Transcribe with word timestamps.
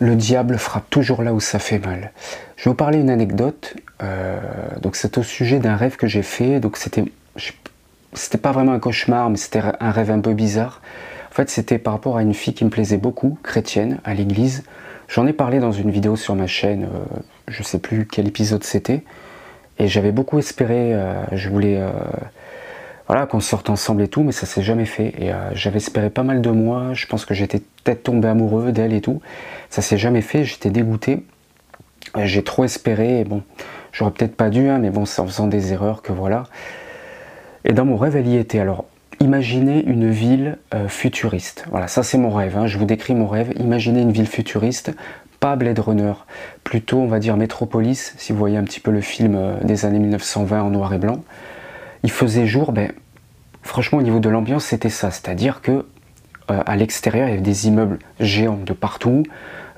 le 0.00 0.14
diable 0.14 0.58
frappe 0.58 0.88
toujours 0.90 1.22
là 1.22 1.34
où 1.34 1.40
ça 1.40 1.58
fait 1.58 1.78
mal. 1.78 2.12
Je 2.56 2.64
vais 2.64 2.70
vous 2.70 2.76
parler 2.76 2.98
une 2.98 3.10
anecdote. 3.10 3.74
Euh, 4.02 4.38
donc 4.80 4.96
c'est 4.96 5.18
au 5.18 5.22
sujet 5.22 5.58
d'un 5.58 5.76
rêve 5.76 5.96
que 5.96 6.06
j'ai 6.06 6.22
fait. 6.22 6.60
Donc 6.60 6.76
c'était, 6.76 7.04
c'était 8.12 8.38
pas 8.38 8.52
vraiment 8.52 8.72
un 8.72 8.78
cauchemar, 8.78 9.30
mais 9.30 9.36
c'était 9.36 9.62
un 9.80 9.90
rêve 9.90 10.10
un 10.10 10.20
peu 10.20 10.34
bizarre. 10.34 10.80
En 11.30 11.34
fait, 11.34 11.50
c'était 11.50 11.78
par 11.78 11.92
rapport 11.92 12.16
à 12.16 12.22
une 12.22 12.34
fille 12.34 12.54
qui 12.54 12.64
me 12.64 12.70
plaisait 12.70 12.96
beaucoup, 12.96 13.38
chrétienne, 13.42 13.98
à 14.04 14.14
l'église. 14.14 14.64
J'en 15.08 15.26
ai 15.26 15.32
parlé 15.32 15.58
dans 15.58 15.72
une 15.72 15.90
vidéo 15.90 16.16
sur 16.16 16.34
ma 16.34 16.46
chaîne. 16.46 16.84
Euh, 16.84 17.20
je 17.48 17.62
sais 17.62 17.78
plus 17.78 18.06
quel 18.06 18.28
épisode 18.28 18.64
c'était. 18.64 19.04
Et 19.78 19.88
j'avais 19.88 20.12
beaucoup 20.12 20.38
espéré. 20.38 20.94
Euh, 20.94 21.22
je 21.32 21.48
voulais 21.48 21.80
voilà, 23.08 23.26
qu'on 23.26 23.40
sorte 23.40 23.70
ensemble 23.70 24.02
et 24.02 24.08
tout, 24.08 24.22
mais 24.22 24.32
ça 24.32 24.46
s'est 24.46 24.62
jamais 24.62 24.84
fait. 24.84 25.14
Et 25.18 25.32
j'avais 25.54 25.78
espéré 25.78 26.10
pas 26.10 26.22
mal 26.22 26.42
de 26.42 26.50
mois. 26.50 26.92
Je 26.92 27.06
pense 27.06 27.24
que 27.24 27.34
j'étais 27.34 27.60
peut-être 27.82 28.02
tombé 28.04 28.28
amoureux 28.28 28.70
d'elle 28.70 28.92
et 28.92 29.00
tout. 29.00 29.20
Ça 29.70 29.82
s'est 29.82 29.98
jamais 29.98 30.20
fait. 30.20 30.44
J'étais 30.44 30.68
dégoûté. 30.68 31.24
J'ai 32.16 32.42
trop 32.42 32.64
espéré, 32.64 33.20
et 33.20 33.24
bon, 33.24 33.42
j'aurais 33.92 34.10
peut-être 34.10 34.36
pas 34.36 34.50
dû, 34.50 34.68
hein, 34.68 34.78
mais 34.78 34.90
bon, 34.90 35.04
c'est 35.04 35.20
en 35.20 35.26
faisant 35.26 35.46
des 35.46 35.72
erreurs 35.72 36.02
que 36.02 36.12
voilà. 36.12 36.44
Et 37.64 37.72
dans 37.72 37.84
mon 37.84 37.96
rêve, 37.96 38.16
elle 38.16 38.28
y 38.28 38.36
était. 38.36 38.60
Alors, 38.60 38.86
imaginez 39.20 39.84
une 39.84 40.10
ville 40.10 40.58
euh, 40.74 40.88
futuriste. 40.88 41.64
Voilà, 41.70 41.88
ça 41.88 42.02
c'est 42.02 42.18
mon 42.18 42.30
rêve, 42.30 42.56
hein. 42.56 42.66
je 42.66 42.78
vous 42.78 42.86
décris 42.86 43.14
mon 43.14 43.26
rêve. 43.26 43.52
Imaginez 43.58 44.00
une 44.00 44.12
ville 44.12 44.26
futuriste, 44.26 44.92
pas 45.40 45.56
Blade 45.56 45.78
Runner, 45.78 46.12
plutôt 46.64 46.98
on 46.98 47.06
va 47.06 47.18
dire 47.18 47.36
Métropolis, 47.36 48.14
si 48.16 48.32
vous 48.32 48.38
voyez 48.38 48.56
un 48.56 48.64
petit 48.64 48.80
peu 48.80 48.90
le 48.90 49.00
film 49.00 49.34
euh, 49.36 49.54
des 49.62 49.84
années 49.84 49.98
1920 49.98 50.62
en 50.62 50.70
noir 50.70 50.94
et 50.94 50.98
blanc. 50.98 51.22
Il 52.02 52.10
faisait 52.10 52.46
jour, 52.46 52.72
ben, 52.72 52.92
franchement 53.62 53.98
au 53.98 54.02
niveau 54.02 54.20
de 54.20 54.28
l'ambiance 54.28 54.64
c'était 54.64 54.88
ça, 54.88 55.10
c'est-à-dire 55.10 55.60
que 55.60 55.86
euh, 56.50 56.62
à 56.64 56.76
l'extérieur 56.76 57.28
il 57.28 57.30
y 57.30 57.34
avait 57.34 57.42
des 57.42 57.66
immeubles 57.66 57.98
géants 58.20 58.60
de 58.64 58.72
partout, 58.72 59.24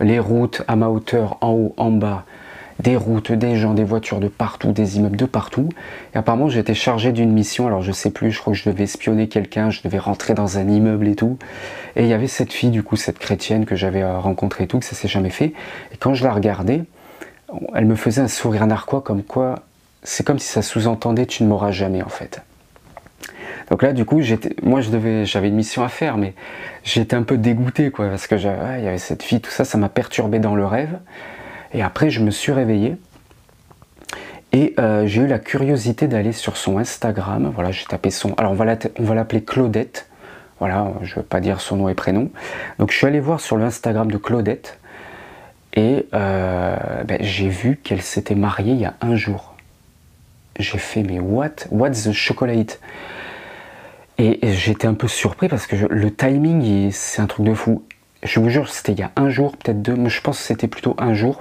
les 0.00 0.18
routes 0.18 0.62
à 0.68 0.76
ma 0.76 0.88
hauteur, 0.88 1.38
en 1.40 1.52
haut, 1.52 1.74
en 1.76 1.90
bas, 1.90 2.24
des 2.80 2.96
routes, 2.96 3.32
des 3.32 3.56
gens, 3.56 3.74
des 3.74 3.84
voitures 3.84 4.20
de 4.20 4.28
partout, 4.28 4.72
des 4.72 4.96
immeubles 4.96 5.16
de 5.16 5.26
partout. 5.26 5.68
Et 6.14 6.18
apparemment, 6.18 6.48
j'étais 6.48 6.74
chargé 6.74 7.12
d'une 7.12 7.30
mission, 7.32 7.66
alors 7.66 7.82
je 7.82 7.92
sais 7.92 8.10
plus, 8.10 8.30
je 8.30 8.40
crois 8.40 8.52
que 8.52 8.58
je 8.58 8.68
devais 8.68 8.84
espionner 8.84 9.28
quelqu'un, 9.28 9.70
je 9.70 9.82
devais 9.82 9.98
rentrer 9.98 10.34
dans 10.34 10.58
un 10.58 10.68
immeuble 10.68 11.08
et 11.08 11.14
tout. 11.14 11.38
Et 11.96 12.04
il 12.04 12.08
y 12.08 12.12
avait 12.12 12.26
cette 12.26 12.52
fille, 12.52 12.70
du 12.70 12.82
coup, 12.82 12.96
cette 12.96 13.18
chrétienne 13.18 13.66
que 13.66 13.76
j'avais 13.76 14.02
euh, 14.02 14.18
rencontrée 14.18 14.64
et 14.64 14.66
tout, 14.66 14.78
que 14.78 14.84
ça 14.84 14.94
s'est 14.94 15.08
jamais 15.08 15.30
fait. 15.30 15.52
Et 15.92 15.96
quand 15.98 16.14
je 16.14 16.24
la 16.24 16.32
regardais, 16.32 16.84
elle 17.74 17.84
me 17.84 17.96
faisait 17.96 18.22
un 18.22 18.28
sourire 18.28 18.66
narquois 18.66 19.02
comme 19.02 19.22
quoi, 19.22 19.56
c'est 20.02 20.24
comme 20.24 20.38
si 20.38 20.48
ça 20.48 20.62
sous-entendait 20.62 21.26
tu 21.26 21.42
ne 21.42 21.48
m'auras 21.48 21.70
jamais 21.70 22.02
en 22.02 22.08
fait. 22.08 22.42
Donc 23.70 23.82
là, 23.84 23.92
du 23.92 24.04
coup, 24.04 24.20
moi, 24.62 24.80
je 24.80 24.90
devais, 24.90 25.24
j'avais 25.24 25.46
une 25.46 25.54
mission 25.54 25.84
à 25.84 25.88
faire, 25.88 26.16
mais 26.16 26.34
j'étais 26.82 27.14
un 27.14 27.22
peu 27.22 27.38
dégoûté, 27.38 27.92
quoi, 27.92 28.08
parce 28.08 28.26
que 28.26 28.34
il 28.34 28.84
y 28.84 28.88
avait 28.88 28.98
cette 28.98 29.22
fille, 29.22 29.40
tout 29.40 29.50
ça, 29.50 29.64
ça 29.64 29.78
m'a 29.78 29.88
perturbé 29.88 30.40
dans 30.40 30.56
le 30.56 30.66
rêve. 30.66 30.98
Et 31.72 31.82
après, 31.82 32.10
je 32.10 32.20
me 32.20 32.32
suis 32.32 32.50
réveillé 32.50 32.96
et 34.52 34.74
euh, 34.80 35.06
j'ai 35.06 35.22
eu 35.22 35.26
la 35.28 35.38
curiosité 35.38 36.08
d'aller 36.08 36.32
sur 36.32 36.56
son 36.56 36.78
Instagram. 36.78 37.52
Voilà, 37.54 37.70
j'ai 37.70 37.84
tapé 37.84 38.10
son. 38.10 38.34
Alors, 38.34 38.52
on 38.52 38.56
va 38.56 39.14
l'appeler 39.14 39.44
Claudette. 39.44 40.08
Voilà, 40.58 40.92
je 41.02 41.12
ne 41.12 41.20
veux 41.20 41.26
pas 41.26 41.40
dire 41.40 41.60
son 41.60 41.76
nom 41.76 41.88
et 41.88 41.94
prénom. 41.94 42.28
Donc, 42.80 42.90
je 42.90 42.96
suis 42.96 43.06
allé 43.06 43.20
voir 43.20 43.40
sur 43.40 43.56
le 43.56 43.64
Instagram 43.64 44.10
de 44.10 44.18
Claudette 44.18 44.80
et 45.74 46.08
euh, 46.12 46.76
ben, 47.04 47.18
j'ai 47.20 47.48
vu 47.48 47.76
qu'elle 47.76 48.02
s'était 48.02 48.34
mariée 48.34 48.72
il 48.72 48.80
y 48.80 48.84
a 48.84 48.94
un 49.00 49.14
jour. 49.14 49.49
J'ai 50.60 50.78
fait, 50.78 51.02
mais 51.02 51.20
what? 51.20 51.66
What's 51.70 52.04
the 52.04 52.12
chocolate? 52.12 52.80
Et 54.18 54.38
j'étais 54.52 54.86
un 54.86 54.92
peu 54.92 55.08
surpris 55.08 55.48
parce 55.48 55.66
que 55.66 55.76
le 55.76 56.14
timing, 56.14 56.90
c'est 56.92 57.22
un 57.22 57.26
truc 57.26 57.46
de 57.46 57.54
fou. 57.54 57.82
Je 58.22 58.38
vous 58.38 58.50
jure, 58.50 58.68
c'était 58.68 58.92
il 58.92 58.98
y 58.98 59.02
a 59.02 59.12
un 59.16 59.30
jour, 59.30 59.56
peut-être 59.56 59.80
deux, 59.80 59.96
mais 59.96 60.10
je 60.10 60.20
pense 60.20 60.38
que 60.38 60.44
c'était 60.44 60.68
plutôt 60.68 60.94
un 60.98 61.14
jour. 61.14 61.40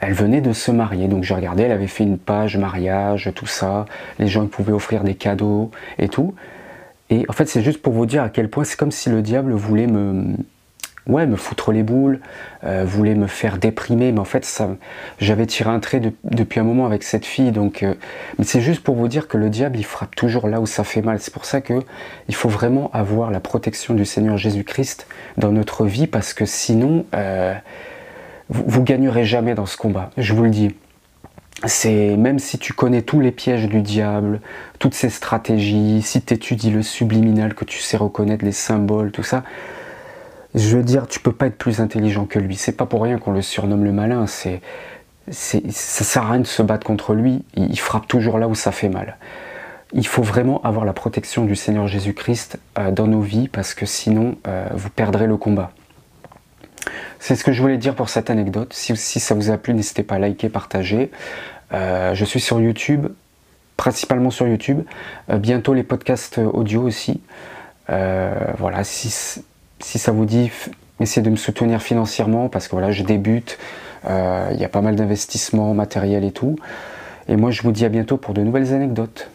Elle 0.00 0.14
venait 0.14 0.40
de 0.40 0.54
se 0.54 0.70
marier, 0.70 1.08
donc 1.08 1.24
j'ai 1.24 1.34
regardé, 1.34 1.64
elle 1.64 1.72
avait 1.72 1.88
fait 1.88 2.04
une 2.04 2.16
page 2.16 2.56
mariage, 2.56 3.30
tout 3.34 3.46
ça. 3.46 3.84
Les 4.18 4.28
gens 4.28 4.46
pouvaient 4.46 4.72
offrir 4.72 5.04
des 5.04 5.14
cadeaux 5.14 5.70
et 5.98 6.08
tout. 6.08 6.34
Et 7.10 7.26
en 7.28 7.34
fait, 7.34 7.44
c'est 7.46 7.62
juste 7.62 7.82
pour 7.82 7.92
vous 7.92 8.06
dire 8.06 8.22
à 8.22 8.30
quel 8.30 8.48
point 8.48 8.64
c'est 8.64 8.78
comme 8.78 8.92
si 8.92 9.10
le 9.10 9.20
diable 9.20 9.52
voulait 9.52 9.88
me, 9.88 10.36
ouais, 11.10 11.26
me 11.26 11.36
foutre 11.36 11.72
les 11.72 11.82
boules, 11.82 12.20
euh, 12.64 12.84
voulait 12.86 13.14
me 13.14 13.26
faire 13.26 13.58
déprimer, 13.58 14.12
mais 14.12 14.20
en 14.20 14.24
fait, 14.24 14.62
j'avais 15.18 15.46
tiré 15.46 15.70
un 15.70 15.80
trait 15.80 16.00
depuis 16.24 16.60
un 16.60 16.64
moment 16.64 16.86
avec 16.86 17.02
cette 17.02 17.26
fille, 17.26 17.52
donc, 17.52 17.82
euh, 17.82 17.94
mais 18.38 18.44
c'est 18.44 18.60
juste 18.60 18.82
pour 18.82 18.94
vous 18.94 19.08
dire 19.08 19.28
que 19.28 19.36
le 19.36 19.50
diable, 19.50 19.78
il 19.78 19.84
frappe 19.84 20.14
toujours 20.14 20.48
là 20.48 20.60
où 20.60 20.66
ça 20.66 20.84
fait 20.84 21.02
mal. 21.02 21.18
C'est 21.20 21.32
pour 21.32 21.44
ça 21.44 21.60
que 21.60 21.74
il 22.28 22.34
faut 22.34 22.48
vraiment 22.48 22.90
avoir 22.92 23.30
la 23.30 23.40
protection 23.40 23.94
du 23.94 24.04
Seigneur 24.04 24.36
Jésus-Christ 24.36 25.06
dans 25.36 25.52
notre 25.52 25.86
vie, 25.86 26.06
parce 26.06 26.32
que 26.32 26.44
sinon, 26.44 27.04
euh, 27.14 27.54
vous, 28.48 28.64
vous 28.66 28.82
gagnerez 28.82 29.24
jamais 29.24 29.54
dans 29.54 29.66
ce 29.66 29.76
combat. 29.76 30.10
Je 30.16 30.32
vous 30.32 30.44
le 30.44 30.50
dis. 30.50 30.74
C'est 31.66 32.16
même 32.16 32.38
si 32.38 32.58
tu 32.58 32.72
connais 32.72 33.02
tous 33.02 33.20
les 33.20 33.32
pièges 33.32 33.68
du 33.68 33.82
diable, 33.82 34.40
toutes 34.78 34.94
ses 34.94 35.10
stratégies, 35.10 36.00
si 36.00 36.22
tu 36.22 36.32
étudies 36.32 36.70
le 36.70 36.82
subliminal, 36.82 37.54
que 37.54 37.66
tu 37.66 37.80
sais 37.80 37.98
reconnaître 37.98 38.46
les 38.46 38.52
symboles, 38.52 39.10
tout 39.10 39.22
ça, 39.22 39.44
je 40.54 40.76
veux 40.76 40.82
dire, 40.82 41.06
tu 41.06 41.20
peux 41.20 41.32
pas 41.32 41.46
être 41.46 41.58
plus 41.58 41.80
intelligent 41.80 42.26
que 42.26 42.38
lui. 42.38 42.56
C'est 42.56 42.72
pas 42.72 42.86
pour 42.86 43.02
rien 43.02 43.18
qu'on 43.18 43.32
le 43.32 43.42
surnomme 43.42 43.84
le 43.84 43.92
malin. 43.92 44.26
C'est, 44.26 44.60
ça 45.30 46.04
sert 46.04 46.24
à 46.24 46.32
rien 46.32 46.40
de 46.40 46.46
se 46.46 46.62
battre 46.62 46.86
contre 46.86 47.14
lui. 47.14 47.44
Il 47.54 47.78
frappe 47.78 48.08
toujours 48.08 48.38
là 48.38 48.48
où 48.48 48.54
ça 48.54 48.72
fait 48.72 48.88
mal. 48.88 49.16
Il 49.92 50.06
faut 50.06 50.22
vraiment 50.22 50.60
avoir 50.62 50.84
la 50.84 50.92
protection 50.92 51.44
du 51.44 51.56
Seigneur 51.56 51.88
Jésus-Christ 51.88 52.58
euh, 52.78 52.90
dans 52.90 53.06
nos 53.06 53.20
vies 53.20 53.48
parce 53.48 53.74
que 53.74 53.86
sinon 53.86 54.36
euh, 54.46 54.66
vous 54.74 54.90
perdrez 54.90 55.26
le 55.26 55.36
combat. 55.36 55.72
C'est 57.18 57.36
ce 57.36 57.44
que 57.44 57.52
je 57.52 57.60
voulais 57.60 57.76
dire 57.76 57.94
pour 57.94 58.08
cette 58.08 58.30
anecdote. 58.30 58.72
Si, 58.72 58.96
ça 58.96 59.34
vous 59.34 59.50
a 59.50 59.58
plu, 59.58 59.74
n'hésitez 59.74 60.02
pas 60.02 60.16
à 60.16 60.18
liker, 60.18 60.48
partager. 60.48 61.10
Euh, 61.72 62.14
je 62.14 62.24
suis 62.24 62.40
sur 62.40 62.60
YouTube, 62.60 63.08
principalement 63.76 64.30
sur 64.30 64.48
YouTube. 64.48 64.82
bientôt 65.28 65.74
les 65.74 65.82
podcasts 65.82 66.38
audio 66.38 66.82
aussi. 66.82 67.20
voilà, 67.88 68.84
si, 68.84 69.42
si 69.80 69.98
ça 69.98 70.12
vous 70.12 70.24
dit, 70.24 70.50
essayez 71.00 71.22
de 71.22 71.30
me 71.30 71.36
soutenir 71.36 71.82
financièrement 71.82 72.48
parce 72.48 72.68
que 72.68 72.72
voilà, 72.72 72.90
je 72.90 73.02
débute, 73.02 73.58
euh, 74.08 74.50
il 74.52 74.60
y 74.60 74.64
a 74.64 74.68
pas 74.68 74.80
mal 74.80 74.96
d'investissements 74.96 75.74
matériels 75.74 76.24
et 76.24 76.32
tout. 76.32 76.56
Et 77.28 77.36
moi, 77.36 77.50
je 77.50 77.62
vous 77.62 77.72
dis 77.72 77.84
à 77.84 77.88
bientôt 77.88 78.16
pour 78.16 78.34
de 78.34 78.42
nouvelles 78.42 78.72
anecdotes. 78.72 79.30